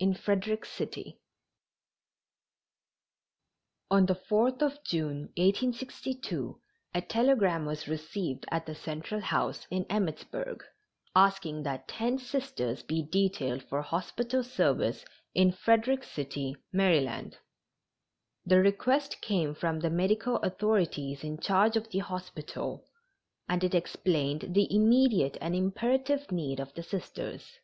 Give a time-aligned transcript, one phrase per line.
[0.00, 0.40] Not enemies
[0.78, 1.02] "except upon
[4.06, 6.60] the battlefield." On the 4th of June, 1862,
[6.94, 10.62] a telegram was received at the Central House, in Emmittsburg,
[11.16, 17.34] asking that ten Sisters be detailed for hospital service in Frederick City, Md.
[18.46, 22.86] The request came from the medical authorities in charge of the hospital,
[23.48, 27.58] and it explained the immediate and imperative need of the Sisters.